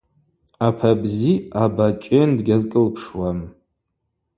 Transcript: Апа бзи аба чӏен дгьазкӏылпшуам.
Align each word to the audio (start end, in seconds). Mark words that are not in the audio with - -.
Апа 0.67 0.91
бзи 1.01 1.33
аба 1.63 1.87
чӏен 2.01 2.29
дгьазкӏылпшуам. 2.37 3.39